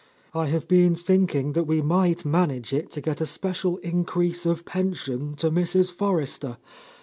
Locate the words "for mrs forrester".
5.35-6.57